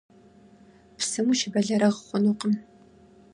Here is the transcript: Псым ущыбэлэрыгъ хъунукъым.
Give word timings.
Псым 0.97 1.27
ущыбэлэрыгъ 1.31 1.97
хъунукъым. 2.05 2.53